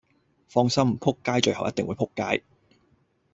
[0.47, 0.97] 放心！
[0.99, 2.43] 仆街最後一定會仆街